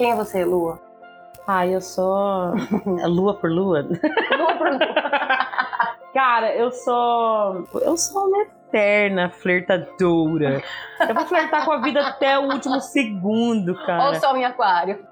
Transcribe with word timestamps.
Quem 0.00 0.12
é 0.12 0.16
você, 0.16 0.46
Lua? 0.46 0.80
Ah, 1.46 1.66
eu 1.66 1.78
sou. 1.78 2.54
Lua 3.04 3.34
por 3.34 3.50
lua? 3.50 3.82
Lua 3.82 4.54
por 4.56 4.72
Lua. 4.72 4.78
Cara, 6.14 6.56
eu 6.56 6.72
sou. 6.72 7.68
Eu 7.82 7.98
sou 7.98 8.26
uma 8.26 8.44
eterna 8.44 9.28
flertadora. 9.28 10.62
Eu 11.06 11.14
vou 11.14 11.26
flertar 11.26 11.66
com 11.66 11.72
a 11.72 11.82
vida 11.82 12.00
até 12.00 12.38
o 12.38 12.44
último 12.44 12.80
segundo, 12.80 13.72
Olha 13.72 13.86
cara. 13.86 14.10
o 14.12 14.14
sol 14.14 14.38
em 14.38 14.44
aquário. 14.46 15.04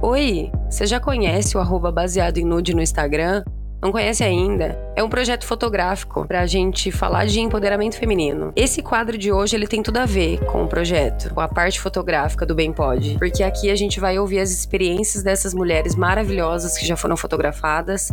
Oi, 0.00 0.50
você 0.70 0.86
já 0.86 0.98
conhece 0.98 1.58
o 1.58 1.60
arroba 1.60 1.92
baseado 1.92 2.38
em 2.38 2.44
nude 2.46 2.74
no 2.74 2.80
Instagram? 2.80 3.44
Não 3.82 3.90
conhece 3.90 4.22
ainda? 4.22 4.78
É 4.94 5.02
um 5.02 5.08
projeto 5.08 5.44
fotográfico 5.44 6.24
pra 6.24 6.46
gente 6.46 6.92
falar 6.92 7.26
de 7.26 7.40
empoderamento 7.40 7.98
feminino. 7.98 8.52
Esse 8.54 8.80
quadro 8.80 9.18
de 9.18 9.32
hoje 9.32 9.56
ele 9.56 9.66
tem 9.66 9.82
tudo 9.82 9.96
a 9.96 10.06
ver 10.06 10.38
com 10.44 10.62
o 10.62 10.68
projeto, 10.68 11.34
com 11.34 11.40
a 11.40 11.48
parte 11.48 11.80
fotográfica 11.80 12.46
do 12.46 12.54
Bem 12.54 12.72
Pode, 12.72 13.18
porque 13.18 13.42
aqui 13.42 13.70
a 13.70 13.74
gente 13.74 13.98
vai 13.98 14.20
ouvir 14.20 14.38
as 14.38 14.52
experiências 14.52 15.24
dessas 15.24 15.52
mulheres 15.52 15.96
maravilhosas 15.96 16.78
que 16.78 16.86
já 16.86 16.96
foram 16.96 17.16
fotografadas 17.16 18.12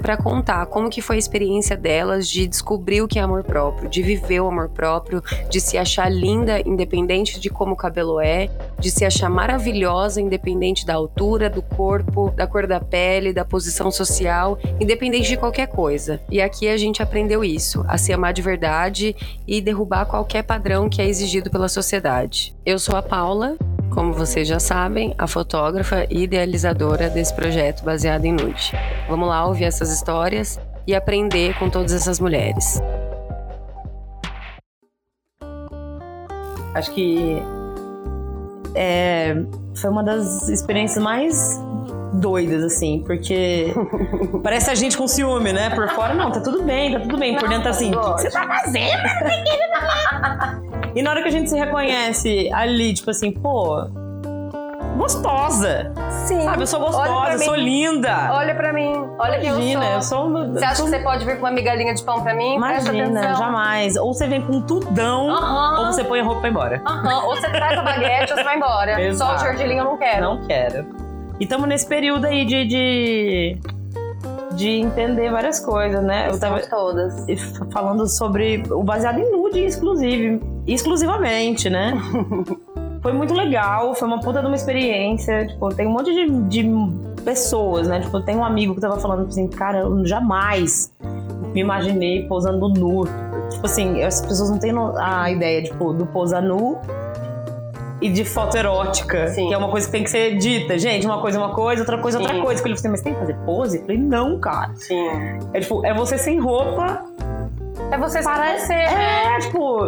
pra 0.00 0.16
contar 0.16 0.66
como 0.66 0.90
que 0.90 1.02
foi 1.02 1.16
a 1.16 1.18
experiência 1.18 1.76
delas 1.76 2.28
de 2.28 2.46
descobrir 2.46 3.02
o 3.02 3.08
que 3.08 3.18
é 3.18 3.22
amor 3.22 3.44
próprio, 3.44 3.88
de 3.88 4.02
viver 4.02 4.40
o 4.40 4.46
amor 4.46 4.68
próprio, 4.68 5.22
de 5.50 5.60
se 5.60 5.76
achar 5.76 6.10
linda 6.10 6.60
independente 6.60 7.40
de 7.40 7.50
como 7.50 7.72
o 7.72 7.76
cabelo 7.76 8.20
é, 8.20 8.48
de 8.78 8.90
se 8.90 9.04
achar 9.04 9.28
maravilhosa, 9.28 10.20
independente 10.20 10.86
da 10.86 10.94
altura, 10.94 11.50
do 11.50 11.62
corpo, 11.62 12.30
da 12.30 12.46
cor 12.46 12.66
da 12.66 12.80
pele, 12.80 13.32
da 13.32 13.44
posição 13.44 13.90
social, 13.90 14.58
independente 14.80 15.28
de 15.28 15.36
qualquer 15.36 15.68
coisa. 15.68 16.20
E 16.30 16.40
aqui 16.40 16.68
a 16.68 16.76
gente 16.76 17.02
aprendeu 17.02 17.44
isso, 17.44 17.84
a 17.88 17.98
se 17.98 18.12
amar 18.12 18.32
de 18.32 18.42
verdade 18.42 19.16
e 19.46 19.60
derrubar 19.60 20.06
qualquer 20.06 20.42
padrão 20.42 20.88
que 20.88 21.02
é 21.02 21.06
exigido 21.06 21.50
pela 21.50 21.68
sociedade. 21.68 22.54
Eu 22.64 22.78
sou 22.78 22.96
a 22.96 23.02
Paula, 23.02 23.56
como 23.90 24.12
vocês 24.12 24.46
já 24.46 24.60
sabem, 24.60 25.14
a 25.18 25.26
fotógrafa 25.26 26.06
e 26.10 26.24
idealizadora 26.24 27.08
desse 27.08 27.34
projeto 27.34 27.84
baseado 27.84 28.24
em 28.24 28.32
nude. 28.32 28.72
Vamos 29.08 29.28
lá 29.28 29.46
ouvir 29.46 29.64
essas 29.64 29.90
histórias 29.90 30.58
e 30.86 30.94
aprender 30.94 31.58
com 31.58 31.68
todas 31.68 31.92
essas 31.92 32.18
mulheres. 32.20 32.80
Acho 36.74 36.92
que 36.92 37.42
é, 38.74 39.34
foi 39.74 39.90
uma 39.90 40.04
das 40.04 40.48
experiências 40.48 41.02
mais 41.02 41.60
doidas, 42.12 42.62
assim, 42.62 43.02
porque 43.06 43.74
parece 44.42 44.70
a 44.70 44.74
gente 44.74 44.96
com 44.96 45.06
ciúme, 45.06 45.52
né? 45.52 45.70
Por 45.70 45.88
fora, 45.90 46.14
não, 46.14 46.30
tá 46.30 46.40
tudo 46.40 46.62
bem, 46.62 46.92
tá 46.92 47.00
tudo 47.00 47.18
bem. 47.18 47.36
Por 47.36 47.48
dentro, 47.48 47.68
assim, 47.68 47.94
o 47.94 48.00
que 48.00 48.14
que 48.14 48.20
você 48.22 48.30
tá 48.30 48.46
fazendo? 48.46 48.92
e 50.94 51.02
na 51.02 51.10
hora 51.10 51.22
que 51.22 51.28
a 51.28 51.32
gente 51.32 51.48
se 51.50 51.56
reconhece 51.58 52.50
ali, 52.52 52.92
tipo 52.94 53.10
assim, 53.10 53.30
pô, 53.32 53.86
gostosa. 54.96 55.92
Sim. 56.26 56.42
Sabe, 56.42 56.62
eu 56.62 56.66
sou 56.66 56.80
gostosa, 56.80 57.38
sou 57.44 57.54
linda. 57.54 58.30
Olha 58.32 58.54
pra 58.54 58.72
mim. 58.72 58.92
Olha 59.18 59.36
Imagina, 59.42 59.84
eu 59.86 59.92
eu 59.94 60.02
sou. 60.02 60.18
sou 60.18 60.26
uma. 60.28 60.46
Você 60.52 60.64
acha 60.64 60.74
sou- 60.76 60.84
que 60.86 60.90
você 60.90 60.98
pode 60.98 61.24
vir 61.24 61.34
com 61.36 61.46
uma 61.46 61.50
migalhinha 61.52 61.94
de 61.94 62.02
pão 62.02 62.22
pra 62.22 62.34
mim? 62.34 62.56
Imagina, 62.56 63.34
jamais. 63.36 63.96
Ou 63.96 64.12
você 64.12 64.26
vem 64.26 64.40
com 64.42 64.54
um 64.54 64.60
tudão, 64.62 65.30
Aham. 65.30 65.80
ou 65.80 65.86
você 65.92 66.04
põe 66.04 66.20
a 66.20 66.24
roupa 66.24 66.38
e 66.40 66.42
vai 66.42 66.50
embora. 66.50 66.82
Aham, 66.86 67.24
Ou 67.26 67.36
você 67.36 67.48
traz 67.50 67.78
a 67.78 67.82
baguete 67.82 68.32
ou 68.32 68.38
você 68.38 68.44
vai 68.44 68.56
embora. 68.56 68.92
Só 68.94 68.98
o 68.98 69.00
Exato. 69.00 69.40
jardilinho 69.44 69.80
eu 69.80 69.84
não 69.84 69.96
quero. 69.96 70.20
Não 70.22 70.46
quero. 70.46 70.86
E 71.40 71.44
estamos 71.44 71.68
nesse 71.68 71.86
período 71.86 72.26
aí 72.26 72.44
de, 72.44 72.64
de, 72.66 73.58
de 74.58 74.70
entender 74.70 75.30
várias 75.30 75.60
coisas, 75.60 76.02
né? 76.02 76.28
Eu 76.28 76.38
tava 76.38 76.60
todas. 76.62 77.14
falando 77.72 78.08
sobre 78.08 78.64
o 78.70 78.82
baseado 78.82 79.20
em 79.20 79.30
nude 79.30 79.60
exclusivo, 79.60 80.40
exclusivamente, 80.66 81.70
né? 81.70 81.92
foi 83.00 83.12
muito 83.12 83.32
legal, 83.34 83.94
foi 83.94 84.08
uma 84.08 84.18
puta 84.18 84.40
de 84.40 84.46
uma 84.46 84.56
experiência. 84.56 85.46
Tipo, 85.46 85.72
tem 85.72 85.86
um 85.86 85.92
monte 85.92 86.12
de, 86.12 86.28
de 86.48 86.68
pessoas, 87.24 87.86
né? 87.86 88.00
Tipo, 88.00 88.20
tem 88.20 88.36
um 88.36 88.44
amigo 88.44 88.74
que 88.74 88.80
tava 88.80 88.98
falando 88.98 89.28
assim, 89.28 89.46
cara, 89.46 89.78
eu 89.78 90.04
jamais 90.04 90.92
me 91.54 91.60
imaginei 91.60 92.26
posando 92.26 92.68
nu. 92.68 93.04
Tipo 93.50 93.64
assim, 93.64 94.02
as 94.02 94.20
pessoas 94.20 94.50
não 94.50 94.58
têm 94.58 94.72
a 94.96 95.30
ideia, 95.30 95.62
tipo, 95.62 95.92
do 95.92 96.04
posar 96.04 96.42
nu 96.42 96.76
e 98.00 98.08
de 98.10 98.24
foto 98.24 98.56
erótica, 98.56 99.28
Sim. 99.28 99.48
que 99.48 99.54
é 99.54 99.58
uma 99.58 99.68
coisa 99.68 99.86
que 99.86 99.92
tem 99.92 100.04
que 100.04 100.10
ser 100.10 100.36
dita. 100.36 100.78
Gente, 100.78 101.06
uma 101.06 101.20
coisa 101.20 101.38
é 101.38 101.40
uma 101.42 101.54
coisa, 101.54 101.82
outra 101.82 101.98
coisa 101.98 102.18
é 102.18 102.20
outra 102.20 102.40
coisa. 102.40 102.60
Eu 102.60 102.62
falei 102.62 102.74
assim, 102.74 102.88
mas 102.88 103.00
tem 103.02 103.12
que 103.14 103.20
fazer 103.20 103.34
pose? 103.44 103.76
Eu 103.78 103.82
falei, 103.82 103.98
não, 103.98 104.38
cara. 104.38 104.70
Sim. 104.76 105.08
É 105.52 105.60
tipo, 105.60 105.84
é 105.84 105.92
você 105.92 106.16
sem 106.16 106.38
roupa, 106.38 107.04
É 107.90 107.98
você 107.98 108.22
sem 108.22 108.32
para... 108.32 108.58
você, 108.58 108.74
né? 108.74 109.34
É, 109.36 109.38
tipo... 109.40 109.86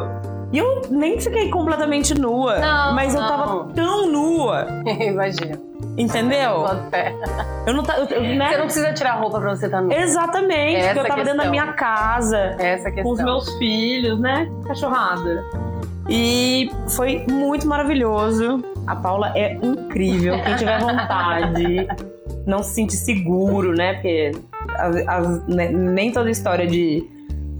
E 0.52 0.58
eu 0.58 0.82
nem 0.90 1.20
fiquei 1.20 1.48
completamente 1.48 2.12
nua, 2.18 2.58
Não, 2.58 2.92
mas 2.92 3.14
eu 3.14 3.20
não. 3.20 3.28
tava 3.28 3.68
tão 3.72 4.10
nua, 4.10 4.66
Imagina. 5.00 5.60
entendeu? 5.96 6.64
Eu 7.64 7.72
não 7.74 7.84
tava... 7.84 8.00
né? 8.06 8.48
Você 8.50 8.56
não 8.56 8.64
precisa 8.64 8.92
tirar 8.92 9.12
roupa 9.20 9.38
pra 9.40 9.50
você 9.54 9.66
estar 9.66 9.80
nu. 9.80 9.92
Exatamente, 9.92 10.74
Essa 10.78 10.86
porque 10.94 10.98
eu 10.98 11.04
tava 11.08 11.22
dentro 11.22 11.36
da 11.38 11.44
questão. 11.44 11.50
minha 11.52 11.72
casa, 11.74 12.56
Essa 12.58 12.88
a 12.88 12.92
com 12.92 12.98
os 13.02 13.18
questão. 13.18 13.24
meus 13.26 13.58
filhos, 13.58 14.18
né? 14.18 14.50
Cachorrada. 14.66 15.44
E 16.08 16.70
foi 16.88 17.24
muito 17.30 17.66
maravilhoso. 17.68 18.64
A 18.86 18.96
Paula 18.96 19.32
é 19.36 19.54
incrível. 19.54 20.34
Quem 20.42 20.56
tiver 20.56 20.78
vontade, 20.80 21.86
não 22.46 22.62
se 22.62 22.74
sente 22.74 22.94
seguro, 22.94 23.72
né? 23.74 23.94
Porque 23.94 24.32
as- 24.74 25.08
as- 25.08 25.46
né, 25.46 25.68
nem 25.68 26.10
toda 26.12 26.30
história 26.30 26.66
de 26.66 27.08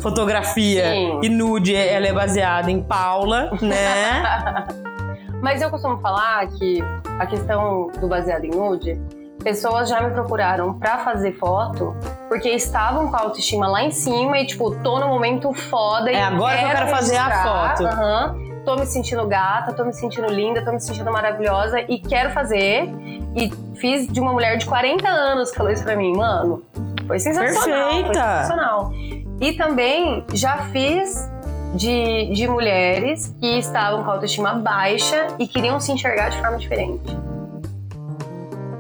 fotografia 0.01 0.85
Sim. 0.91 1.21
e 1.23 1.29
nude 1.29 1.75
ela 1.75 2.07
é 2.07 2.13
baseada 2.13 2.71
em 2.71 2.83
Paula, 2.83 3.51
né? 3.61 4.67
Mas 5.43 5.63
eu 5.63 5.71
costumo 5.71 5.99
falar 5.99 6.47
que 6.49 6.83
a 7.19 7.27
questão 7.27 7.91
do 8.01 8.09
baseado 8.09 8.45
em 8.45 8.51
nude, 8.51 8.99
pessoas 9.43 9.89
já 9.89 10.01
me 10.03 10.11
procuraram 10.13 10.75
pra 10.79 10.99
fazer 10.99 11.33
foto 11.33 11.95
porque 12.31 12.49
estavam 12.51 13.11
com 13.11 13.17
a 13.17 13.23
autoestima 13.23 13.67
lá 13.67 13.83
em 13.83 13.91
cima 13.91 14.39
e, 14.39 14.47
tipo, 14.47 14.71
tô 14.85 15.01
no 15.01 15.09
momento 15.09 15.53
foda 15.53 16.13
e 16.13 16.15
É 16.15 16.23
agora 16.23 16.59
que 16.59 16.65
eu 16.65 16.69
quero 16.69 16.87
fazer 16.87 17.17
a 17.17 17.43
foto. 17.43 17.87
Aham. 17.89 18.37
Tô 18.65 18.77
me 18.77 18.87
sentindo 18.87 19.27
gata, 19.27 19.73
tô 19.73 19.85
me 19.85 19.93
sentindo 19.93 20.29
linda, 20.29 20.65
tô 20.65 20.71
me 20.71 20.81
sentindo 20.81 21.11
maravilhosa 21.11 21.81
e 21.81 21.99
quero 21.99 22.31
fazer. 22.31 22.89
E 23.35 23.51
fiz 23.75 24.07
de 24.07 24.21
uma 24.21 24.33
mulher 24.33 24.57
de 24.59 24.67
40 24.67 25.09
anos 25.09 25.51
que 25.51 25.57
falou 25.57 25.73
isso 25.73 25.83
pra 25.83 25.97
mim, 25.97 26.17
mano. 26.17 26.63
Foi 27.05 27.19
sensacional. 27.19 27.63
Foi 27.63 28.03
Perfeita. 28.05 28.13
sensacional. 28.13 28.93
E 29.41 29.53
também 29.55 30.25
já 30.33 30.59
fiz 30.71 31.29
de, 31.75 32.33
de 32.33 32.47
mulheres 32.47 33.35
que 33.41 33.59
estavam 33.59 34.05
com 34.05 34.11
a 34.11 34.15
autoestima 34.15 34.55
baixa 34.55 35.27
e 35.37 35.49
queriam 35.49 35.81
se 35.81 35.91
enxergar 35.91 36.29
de 36.29 36.39
forma 36.39 36.59
diferente. 36.59 37.03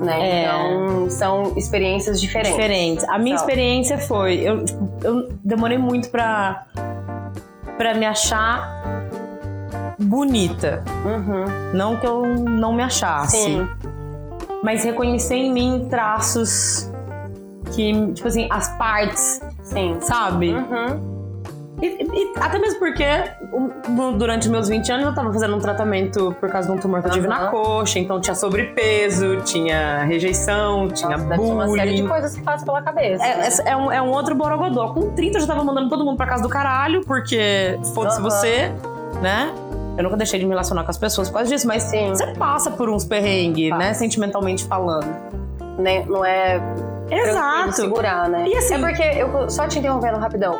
Né? 0.00 0.18
É. 0.20 0.44
Então, 0.44 1.10
são 1.10 1.52
experiências 1.56 2.20
diferentes. 2.20 2.52
Diferentes. 2.56 3.04
A 3.08 3.18
minha 3.18 3.36
São. 3.36 3.46
experiência 3.46 3.98
foi, 3.98 4.36
eu, 4.36 4.64
eu 5.04 5.28
demorei 5.44 5.76
muito 5.76 6.08
pra, 6.08 6.64
pra 7.76 7.92
me 7.94 8.06
achar 8.06 8.80
bonita. 9.98 10.82
Uhum. 11.04 11.44
Não 11.74 11.96
que 11.96 12.06
eu 12.06 12.24
não 12.26 12.72
me 12.72 12.82
achasse. 12.82 13.36
Sim. 13.36 13.68
Mas 14.62 14.84
reconhecer 14.84 15.36
em 15.36 15.52
mim 15.52 15.86
traços 15.90 16.90
que, 17.74 18.12
tipo 18.12 18.28
assim, 18.28 18.48
as 18.50 18.68
partes, 18.76 19.40
Sim. 19.62 19.96
sabe? 20.00 20.50
Uhum. 20.54 21.09
E, 21.80 21.86
e- 21.86 22.32
até 22.38 22.58
mesmo 22.58 22.78
porque 22.78 23.04
durante 24.18 24.48
meus 24.50 24.68
20 24.68 24.92
anos 24.92 25.06
eu 25.06 25.14
tava 25.14 25.32
fazendo 25.32 25.56
um 25.56 25.58
tratamento 25.60 26.34
por 26.38 26.50
causa 26.50 26.68
de 26.68 26.74
um 26.74 26.78
tumor 26.78 27.00
que 27.00 27.08
eu 27.08 27.12
tive 27.12 27.26
na 27.26 27.42
Aham. 27.42 27.50
coxa, 27.50 27.98
então 27.98 28.20
tinha 28.20 28.34
sobrepeso, 28.34 29.36
tinha 29.42 30.04
rejeição, 30.04 30.88
tinha 30.88 31.16
Nossa, 31.16 31.36
ser 31.36 31.40
uma 31.52 31.68
série 31.68 31.90
de 31.94 31.96
bullying. 32.02 32.08
coisas 32.08 32.36
que 32.36 32.42
passam 32.42 32.66
pela 32.66 32.82
cabeça. 32.82 33.24
É, 33.24 33.36
né? 33.38 33.48
é- 33.66 33.70
é 33.70 33.76
um, 33.76 33.92
é 33.92 34.02
um 34.02 34.10
outro 34.10 34.34
borogodó. 34.34 34.88
Com 34.92 35.10
30 35.10 35.38
eu 35.38 35.40
já 35.42 35.46
tava 35.46 35.64
mandando 35.64 35.88
todo 35.88 36.04
mundo 36.04 36.16
pra 36.16 36.26
casa 36.26 36.42
do 36.42 36.48
caralho, 36.48 37.00
porque 37.06 37.78
foda-se 37.94 38.20
Aham. 38.20 38.30
você, 38.30 38.72
né? 39.22 39.50
Eu 39.96 40.04
nunca 40.04 40.16
deixei 40.16 40.38
de 40.38 40.44
me 40.44 40.50
relacionar 40.50 40.84
com 40.84 40.90
as 40.90 40.98
pessoas 40.98 41.28
por 41.28 41.36
causa 41.36 41.50
disso, 41.50 41.66
mas 41.66 41.82
Sim. 41.84 42.10
você 42.10 42.26
passa 42.34 42.70
por 42.70 42.88
uns 42.90 43.04
perrengues, 43.04 43.70
Passa. 43.70 43.82
né? 43.82 43.94
Sentimentalmente 43.94 44.64
falando. 44.66 45.06
Né? 45.78 46.04
Não 46.06 46.24
é 46.24 46.60
Exato. 47.10 47.72
segurar, 47.72 48.28
né? 48.28 48.44
E 48.46 48.54
assim- 48.56 48.74
É 48.74 48.78
porque, 48.78 49.02
eu, 49.02 49.48
só 49.50 49.66
te 49.66 49.78
interrompendo 49.78 50.18
rapidão, 50.18 50.58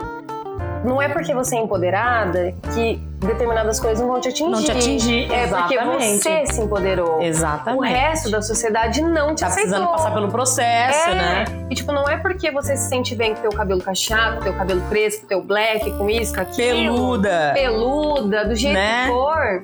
não 0.85 1.01
é 1.01 1.09
porque 1.09 1.35
você 1.35 1.57
é 1.57 1.61
empoderada 1.61 2.55
que 2.75 2.97
determinadas 3.21 3.79
coisas 3.79 4.01
não 4.01 4.09
vão 4.09 4.21
te 4.21 4.29
atingir. 4.29 4.51
Não 4.51 4.63
te 4.63 4.71
atingir, 4.71 5.31
É 5.33 5.47
porque 5.47 5.75
exatamente. 5.75 6.23
você 6.23 6.47
se 6.47 6.61
empoderou. 6.63 7.21
Exatamente. 7.23 7.79
O 7.79 7.83
resto 7.83 8.31
da 8.31 8.41
sociedade 8.41 9.03
não 9.03 9.35
te 9.35 9.41
tá 9.41 9.49
aceitou. 9.49 9.71
precisando 9.71 9.91
passar 9.93 10.15
pelo 10.15 10.29
processo, 10.29 11.11
É. 11.11 11.15
né? 11.15 11.45
E 11.71 11.75
tipo, 11.75 11.93
não 11.93 12.09
é 12.09 12.17
porque 12.17 12.51
você 12.51 12.77
se 12.77 12.89
sente 12.89 13.15
bem 13.15 13.35
com 13.35 13.43
teu 13.43 13.51
cabelo 13.53 13.83
cacheado, 13.83 14.37
com 14.39 14.43
teu 14.45 14.55
cabelo 14.55 14.81
crespo, 14.89 15.23
com 15.23 15.27
teu 15.29 15.43
black, 15.43 15.91
com 15.93 16.09
isso, 16.09 16.35
com 16.35 16.41
aquilo. 16.41 16.95
Peluda. 16.95 17.51
Peluda, 17.55 18.45
do 18.47 18.55
jeito 18.57 18.75
Né? 18.75 19.03
que 19.07 19.13
for. 19.13 19.63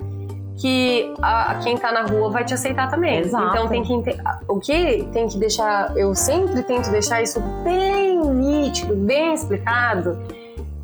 Que 0.58 1.14
a, 1.20 1.56
quem 1.62 1.76
tá 1.76 1.92
na 1.92 2.02
rua 2.02 2.30
vai 2.30 2.42
te 2.42 2.54
aceitar 2.54 2.88
também. 2.90 3.18
Exato. 3.18 3.44
Então 3.48 3.68
tem 3.68 3.82
que 3.82 4.16
O 4.48 4.58
que 4.58 5.06
tem 5.12 5.28
que 5.28 5.36
deixar. 5.38 5.92
Eu 5.96 6.14
sempre 6.14 6.62
tento 6.62 6.90
deixar 6.90 7.22
isso 7.22 7.40
bem 7.62 8.18
nítido, 8.20 8.94
bem 8.96 9.34
explicado. 9.34 10.18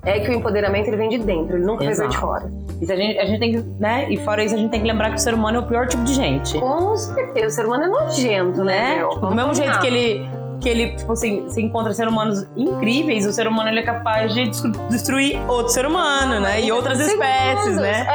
É 0.04 0.18
que 0.18 0.28
o 0.28 0.32
empoderamento 0.32 0.88
ele 0.88 0.96
vem 0.96 1.08
de 1.08 1.18
dentro, 1.18 1.56
ele 1.56 1.64
nunca 1.64 1.84
vir 1.84 2.08
de 2.08 2.16
fora. 2.16 2.50
E 2.80 2.90
a 2.90 2.96
gente, 2.96 3.18
a 3.18 3.24
gente 3.24 3.38
tem 3.38 3.52
que, 3.52 3.64
né? 3.78 4.10
E 4.10 4.16
fora 4.18 4.42
isso, 4.42 4.54
a 4.54 4.58
gente 4.58 4.70
tem 4.70 4.80
que 4.80 4.86
lembrar 4.86 5.10
que 5.10 5.16
o 5.16 5.18
ser 5.18 5.32
humano 5.32 5.58
é 5.58 5.60
o 5.60 5.66
pior 5.66 5.86
tipo 5.86 6.02
de 6.02 6.14
gente. 6.14 6.58
Com 6.58 6.96
certeza, 6.96 7.46
o 7.46 7.50
ser 7.50 7.66
humano 7.66 7.84
é 7.84 7.88
nojento, 7.88 8.64
né? 8.64 8.96
né? 8.96 9.08
Tipo, 9.08 9.26
do 9.26 9.34
mesmo 9.34 9.54
jeito 9.54 9.78
que 9.78 9.86
ele 9.86 10.42
que 10.62 10.68
ele, 10.68 10.94
tipo 10.94 11.12
assim, 11.12 11.48
se 11.50 11.60
encontra 11.60 11.92
seres 11.92 12.12
humanos 12.12 12.46
incríveis, 12.56 13.26
o 13.26 13.32
ser 13.32 13.48
humano 13.48 13.68
ele 13.68 13.80
é 13.80 13.82
capaz 13.82 14.32
de 14.32 14.48
destruir 14.88 15.36
outro 15.48 15.72
ser 15.72 15.84
humano, 15.84 16.40
né? 16.40 16.62
E 16.62 16.70
outras 16.70 17.00
espécies, 17.00 17.76
né? 17.76 18.06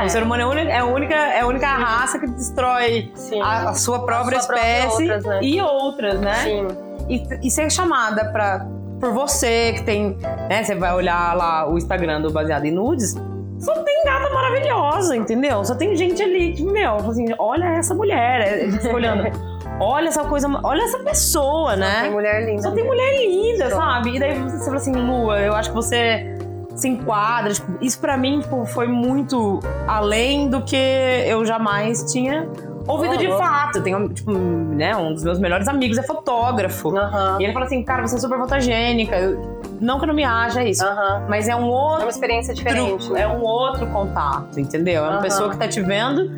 É. 0.00 0.04
O 0.04 0.08
ser 0.08 0.22
humano 0.22 0.42
é 0.42 0.44
a 0.44 0.48
única, 0.48 0.70
é 0.70 0.78
a 0.78 0.84
única, 0.86 1.14
é 1.14 1.40
a 1.40 1.46
única 1.46 1.66
raça 1.66 2.20
que 2.20 2.28
destrói 2.28 3.12
a, 3.42 3.70
a, 3.70 3.74
sua 3.74 4.04
própria 4.06 4.38
a 4.38 4.42
sua 4.42 4.54
espécie 4.54 5.06
própria 5.06 5.16
outras, 5.16 5.24
né? 5.24 5.40
e 5.42 5.60
outras, 5.60 6.20
né? 6.20 6.34
Sim. 6.44 6.66
E, 7.08 7.46
e 7.48 7.50
ser 7.50 7.68
chamada 7.68 8.26
pra, 8.26 8.64
por 8.98 9.12
você, 9.12 9.72
que 9.74 9.82
tem. 9.82 10.16
Né, 10.48 10.62
você 10.62 10.74
vai 10.74 10.94
olhar 10.94 11.36
lá 11.36 11.70
o 11.70 11.76
Instagram 11.76 12.20
do 12.20 12.30
Baseado 12.30 12.64
em 12.64 12.72
Nudes. 12.72 13.14
Só 13.58 13.74
tem 13.82 14.04
gata 14.04 14.32
maravilhosa, 14.32 15.16
entendeu? 15.16 15.64
Só 15.64 15.74
tem 15.74 15.96
gente 15.96 16.22
ali 16.22 16.52
que, 16.52 16.62
meu, 16.62 16.94
assim, 16.96 17.26
olha 17.38 17.64
essa 17.66 17.94
mulher. 17.94 18.42
A 18.42 18.70
gente 18.70 18.78
fica 18.78 18.94
olhando. 18.94 19.24
olha 19.80 20.08
essa 20.08 20.24
coisa, 20.24 20.48
olha 20.62 20.82
essa 20.82 20.98
pessoa, 21.00 21.74
né? 21.74 21.94
Só 21.94 22.02
tem 22.02 22.10
mulher 22.12 22.46
linda. 22.46 22.62
Só 22.62 22.70
tem 22.70 22.84
mulher 22.84 23.16
linda, 23.16 23.70
sabe? 23.70 24.16
E 24.16 24.20
daí 24.20 24.38
você 24.38 24.64
fala 24.64 24.76
assim, 24.76 24.92
Lua, 24.92 25.40
eu 25.40 25.54
acho 25.54 25.70
que 25.70 25.74
você 25.74 26.38
se 26.76 26.88
enquadra. 26.88 27.52
Tipo, 27.52 27.72
isso 27.80 28.00
para 28.00 28.16
mim 28.16 28.40
tipo, 28.40 28.64
foi 28.64 28.86
muito 28.86 29.60
além 29.86 30.48
do 30.48 30.62
que 30.62 30.76
eu 31.26 31.44
jamais 31.44 32.12
tinha 32.12 32.48
ouvido 32.88 33.16
de 33.16 33.28
fato. 33.28 33.78
Eu 33.78 33.82
tenho, 33.82 34.08
tipo, 34.08 34.32
né, 34.32 34.96
um 34.96 35.12
dos 35.12 35.22
meus 35.22 35.38
melhores 35.38 35.68
amigos 35.68 35.98
é 35.98 36.02
fotógrafo. 36.02 36.88
Uhum. 36.88 37.40
E 37.40 37.44
ele 37.44 37.52
fala 37.52 37.66
assim, 37.66 37.82
cara, 37.82 38.06
você 38.06 38.16
é 38.16 38.18
super 38.18 38.38
fotogênica. 38.38 39.16
Eu, 39.16 39.60
não 39.80 39.98
que 39.98 40.04
eu 40.04 40.08
não 40.08 40.14
me 40.14 40.24
haja 40.24 40.62
isso, 40.64 40.84
uhum. 40.84 41.26
mas 41.28 41.48
é 41.48 41.54
um 41.54 41.68
outro. 41.68 42.02
É 42.02 42.04
uma 42.04 42.10
experiência 42.10 42.54
diferente. 42.54 43.10
Né? 43.12 43.22
É 43.22 43.28
um 43.28 43.42
outro 43.42 43.86
contato, 43.88 44.58
entendeu? 44.58 45.04
É 45.04 45.08
uma 45.08 45.16
uhum. 45.16 45.22
pessoa 45.22 45.50
que 45.50 45.56
tá 45.56 45.68
te 45.68 45.80
vendo 45.80 46.30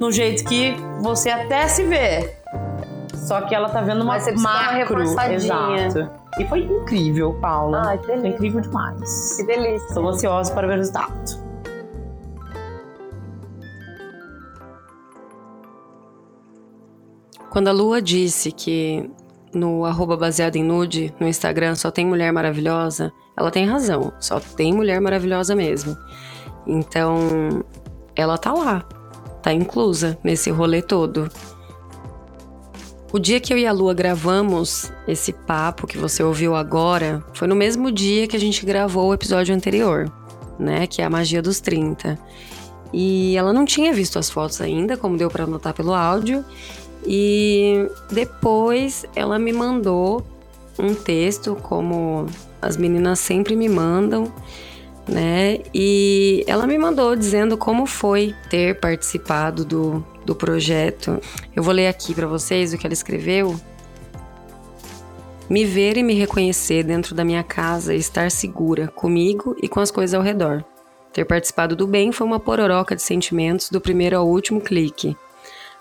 no 0.00 0.10
jeito 0.10 0.44
que 0.44 0.76
você 1.00 1.30
até 1.30 1.68
se 1.68 1.84
vê. 1.84 2.34
Só 3.14 3.42
que 3.42 3.54
ela 3.54 3.68
tá 3.68 3.82
vendo 3.82 4.02
uma 4.02 4.18
macro. 4.36 5.06
Uma 5.06 5.32
exato. 5.32 6.10
E 6.38 6.46
foi 6.46 6.60
incrível, 6.60 7.34
Paula. 7.40 7.82
Ai, 7.84 7.98
que 7.98 8.06
delícia. 8.06 8.22
Foi 8.22 8.30
incrível 8.30 8.60
demais. 8.60 9.36
Que 9.36 9.44
delícia. 9.44 9.86
Estou 9.86 10.08
ansiosa 10.08 10.54
para 10.54 10.66
ver 10.66 10.74
o 10.74 10.76
resultado. 10.76 11.37
Quando 17.58 17.66
a 17.66 17.72
Lua 17.72 18.00
disse 18.00 18.52
que 18.52 19.10
no 19.52 19.84
arroba 19.84 20.16
baseado 20.16 20.54
em 20.54 20.62
nude, 20.62 21.12
no 21.18 21.26
Instagram, 21.26 21.74
só 21.74 21.90
tem 21.90 22.06
mulher 22.06 22.32
maravilhosa, 22.32 23.12
ela 23.36 23.50
tem 23.50 23.66
razão. 23.66 24.12
Só 24.20 24.38
tem 24.38 24.72
mulher 24.72 25.00
maravilhosa 25.00 25.56
mesmo. 25.56 25.96
Então, 26.64 27.64
ela 28.14 28.38
tá 28.38 28.52
lá. 28.52 28.86
Tá 29.42 29.52
inclusa 29.52 30.16
nesse 30.22 30.50
rolê 30.50 30.80
todo. 30.80 31.28
O 33.12 33.18
dia 33.18 33.40
que 33.40 33.52
eu 33.52 33.58
e 33.58 33.66
a 33.66 33.72
Lua 33.72 33.92
gravamos 33.92 34.92
esse 35.08 35.32
papo 35.32 35.84
que 35.88 35.98
você 35.98 36.22
ouviu 36.22 36.54
agora 36.54 37.24
foi 37.34 37.48
no 37.48 37.56
mesmo 37.56 37.90
dia 37.90 38.28
que 38.28 38.36
a 38.36 38.40
gente 38.40 38.64
gravou 38.64 39.08
o 39.08 39.14
episódio 39.14 39.52
anterior, 39.52 40.08
né? 40.60 40.86
Que 40.86 41.02
é 41.02 41.04
a 41.04 41.10
magia 41.10 41.42
dos 41.42 41.58
30. 41.58 42.16
E 42.92 43.36
ela 43.36 43.52
não 43.52 43.64
tinha 43.64 43.92
visto 43.92 44.16
as 44.16 44.30
fotos 44.30 44.60
ainda, 44.60 44.96
como 44.96 45.16
deu 45.16 45.28
para 45.28 45.44
notar 45.44 45.74
pelo 45.74 45.92
áudio. 45.92 46.44
E 47.06 47.88
depois 48.10 49.04
ela 49.14 49.38
me 49.38 49.52
mandou 49.52 50.24
um 50.78 50.94
texto, 50.94 51.56
como 51.56 52.26
as 52.60 52.76
meninas 52.76 53.18
sempre 53.18 53.56
me 53.56 53.68
mandam, 53.68 54.32
né? 55.08 55.60
E 55.74 56.44
ela 56.46 56.66
me 56.66 56.78
mandou 56.78 57.16
dizendo 57.16 57.56
como 57.56 57.86
foi 57.86 58.34
ter 58.50 58.78
participado 58.78 59.64
do, 59.64 60.04
do 60.24 60.34
projeto. 60.34 61.20
Eu 61.54 61.62
vou 61.62 61.72
ler 61.72 61.88
aqui 61.88 62.14
para 62.14 62.26
vocês 62.26 62.72
o 62.72 62.78
que 62.78 62.86
ela 62.86 62.92
escreveu. 62.92 63.58
Me 65.48 65.64
ver 65.64 65.96
e 65.96 66.02
me 66.02 66.14
reconhecer 66.14 66.82
dentro 66.82 67.14
da 67.14 67.24
minha 67.24 67.42
casa 67.42 67.94
e 67.94 67.98
estar 67.98 68.30
segura 68.30 68.88
comigo 68.88 69.56
e 69.62 69.68
com 69.68 69.80
as 69.80 69.90
coisas 69.90 70.12
ao 70.12 70.22
redor. 70.22 70.62
Ter 71.10 71.24
participado 71.24 71.74
do 71.74 71.86
bem 71.86 72.12
foi 72.12 72.26
uma 72.26 72.38
pororoca 72.38 72.94
de 72.94 73.00
sentimentos 73.00 73.70
do 73.70 73.80
primeiro 73.80 74.18
ao 74.18 74.28
último 74.28 74.60
clique. 74.60 75.16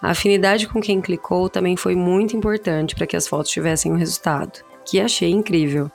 A 0.02 0.12
afinidade 0.12 0.68
com 0.68 0.80
quem 0.80 1.02
clicou 1.02 1.50
também 1.50 1.76
foi 1.76 1.96
muito 1.96 2.38
importante 2.38 2.96
para 2.96 3.08
que 3.08 3.18
as 3.18 3.28
fotos 3.28 3.52
tivessem 3.52 3.92
um 3.92 3.98
resultado, 3.98 4.64
que 4.86 5.00
achei 5.00 5.32
incrível. 5.32 5.92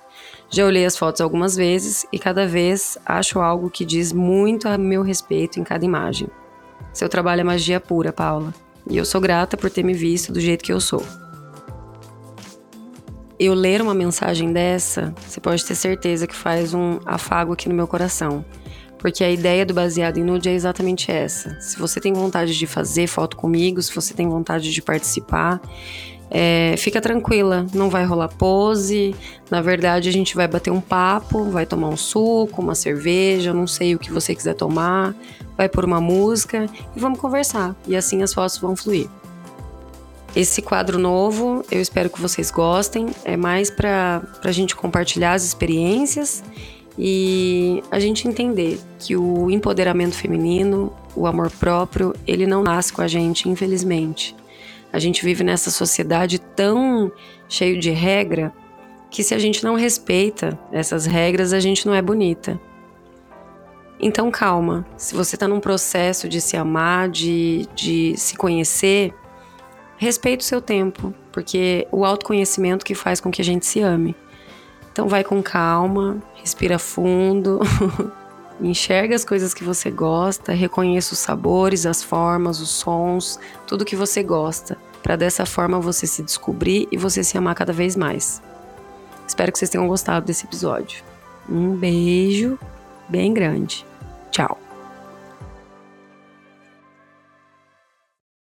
Já 0.50 0.66
olhei 0.66 0.84
as 0.84 0.96
fotos 0.96 1.20
algumas 1.20 1.54
vezes 1.54 2.04
e 2.12 2.18
cada 2.18 2.46
vez 2.46 2.98
acho 3.06 3.40
algo 3.40 3.70
que 3.70 3.84
diz 3.84 4.12
muito 4.12 4.68
a 4.68 4.76
meu 4.76 5.02
respeito 5.02 5.60
em 5.60 5.64
cada 5.64 5.84
imagem. 5.84 6.28
Seu 6.92 7.08
trabalho 7.08 7.40
é 7.40 7.44
magia 7.44 7.80
pura, 7.80 8.12
Paula, 8.12 8.52
e 8.90 8.96
eu 8.96 9.04
sou 9.04 9.20
grata 9.20 9.56
por 9.56 9.70
ter 9.70 9.84
me 9.84 9.94
visto 9.94 10.32
do 10.32 10.40
jeito 10.40 10.64
que 10.64 10.72
eu 10.72 10.80
sou. 10.80 11.02
Eu 13.38 13.54
ler 13.54 13.80
uma 13.80 13.94
mensagem 13.94 14.52
dessa, 14.52 15.14
você 15.26 15.40
pode 15.40 15.64
ter 15.64 15.74
certeza 15.74 16.26
que 16.26 16.34
faz 16.34 16.74
um 16.74 16.98
afago 17.06 17.52
aqui 17.52 17.68
no 17.68 17.74
meu 17.74 17.86
coração. 17.86 18.44
Porque 19.02 19.24
a 19.24 19.30
ideia 19.30 19.66
do 19.66 19.74
baseado 19.74 20.18
em 20.18 20.22
nude 20.22 20.48
é 20.48 20.52
exatamente 20.52 21.10
essa. 21.10 21.60
Se 21.60 21.76
você 21.76 21.98
tem 21.98 22.12
vontade 22.12 22.56
de 22.56 22.66
fazer 22.68 23.08
foto 23.08 23.36
comigo, 23.36 23.82
se 23.82 23.92
você 23.92 24.14
tem 24.14 24.28
vontade 24.28 24.72
de 24.72 24.80
participar, 24.80 25.60
é, 26.30 26.76
fica 26.78 27.00
tranquila, 27.00 27.66
não 27.74 27.90
vai 27.90 28.04
rolar 28.04 28.28
pose. 28.28 29.12
Na 29.50 29.60
verdade, 29.60 30.08
a 30.08 30.12
gente 30.12 30.36
vai 30.36 30.46
bater 30.46 30.70
um 30.70 30.80
papo, 30.80 31.42
vai 31.50 31.66
tomar 31.66 31.88
um 31.88 31.96
suco, 31.96 32.62
uma 32.62 32.76
cerveja, 32.76 33.52
não 33.52 33.66
sei 33.66 33.96
o 33.96 33.98
que 33.98 34.12
você 34.12 34.36
quiser 34.36 34.54
tomar, 34.54 35.16
vai 35.56 35.68
pôr 35.68 35.84
uma 35.84 36.00
música 36.00 36.66
e 36.94 37.00
vamos 37.00 37.18
conversar. 37.18 37.74
E 37.88 37.96
assim 37.96 38.22
as 38.22 38.32
fotos 38.32 38.56
vão 38.58 38.76
fluir. 38.76 39.08
Esse 40.34 40.62
quadro 40.62 40.96
novo, 40.96 41.64
eu 41.72 41.80
espero 41.80 42.08
que 42.08 42.20
vocês 42.20 42.52
gostem. 42.52 43.08
É 43.24 43.36
mais 43.36 43.68
para 43.68 44.22
a 44.44 44.52
gente 44.52 44.76
compartilhar 44.76 45.32
as 45.32 45.42
experiências 45.42 46.44
e 46.98 47.82
a 47.90 47.98
gente 47.98 48.28
entender 48.28 48.78
que 48.98 49.16
o 49.16 49.50
empoderamento 49.50 50.14
feminino, 50.14 50.92
o 51.16 51.26
amor 51.26 51.50
próprio, 51.50 52.14
ele 52.26 52.46
não 52.46 52.62
nasce 52.62 52.92
com 52.92 53.02
a 53.02 53.08
gente, 53.08 53.48
infelizmente. 53.48 54.36
A 54.92 54.98
gente 54.98 55.24
vive 55.24 55.42
nessa 55.42 55.70
sociedade 55.70 56.38
tão 56.38 57.10
cheio 57.48 57.80
de 57.80 57.90
regra 57.90 58.52
que 59.10 59.22
se 59.22 59.34
a 59.34 59.38
gente 59.38 59.64
não 59.64 59.74
respeita 59.74 60.58
essas 60.70 61.06
regras, 61.06 61.52
a 61.52 61.60
gente 61.60 61.86
não 61.86 61.94
é 61.94 62.02
bonita. 62.02 62.60
Então 64.00 64.30
calma, 64.30 64.84
se 64.96 65.14
você 65.14 65.36
está 65.36 65.46
num 65.46 65.60
processo 65.60 66.28
de 66.28 66.40
se 66.40 66.56
amar, 66.56 67.08
de, 67.08 67.68
de 67.74 68.14
se 68.16 68.36
conhecer, 68.36 69.14
respeite 69.96 70.40
o 70.40 70.44
seu 70.44 70.60
tempo, 70.60 71.14
porque 71.30 71.86
o 71.92 72.04
autoconhecimento 72.04 72.84
que 72.84 72.94
faz 72.94 73.20
com 73.20 73.30
que 73.30 73.40
a 73.40 73.44
gente 73.44 73.64
se 73.64 73.80
ame. 73.80 74.16
Então 74.92 75.08
vai 75.08 75.24
com 75.24 75.42
calma, 75.42 76.18
respira 76.34 76.78
fundo, 76.78 77.60
Enxerga 78.60 79.16
as 79.16 79.24
coisas 79.24 79.52
que 79.52 79.64
você 79.64 79.90
gosta, 79.90 80.52
reconheça 80.52 81.14
os 81.14 81.18
sabores, 81.18 81.84
as 81.84 82.02
formas, 82.02 82.60
os 82.60 82.68
sons, 82.68 83.38
tudo 83.66 83.84
que 83.84 83.96
você 83.96 84.22
gosta, 84.22 84.78
para 85.02 85.16
dessa 85.16 85.44
forma 85.44 85.80
você 85.80 86.06
se 86.06 86.22
descobrir 86.22 86.86
e 86.92 86.96
você 86.96 87.24
se 87.24 87.36
amar 87.36 87.56
cada 87.56 87.72
vez 87.72 87.96
mais. 87.96 88.40
Espero 89.26 89.50
que 89.50 89.58
vocês 89.58 89.70
tenham 89.70 89.88
gostado 89.88 90.26
desse 90.26 90.44
episódio. 90.44 91.02
Um 91.48 91.74
beijo 91.74 92.56
bem 93.08 93.34
grande. 93.34 93.84
Tchau. 94.30 94.71